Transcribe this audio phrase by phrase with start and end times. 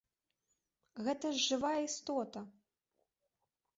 [1.07, 2.39] Гэта ж жывая істота!